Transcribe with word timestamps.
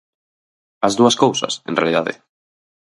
As 0.87 0.93
dúas 0.99 1.15
cousas, 1.23 1.53
en 1.69 1.73
realidade. 1.79 2.13